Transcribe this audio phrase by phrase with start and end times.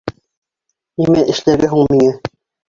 [1.01, 2.11] Нимә эшләргә һуң миңә?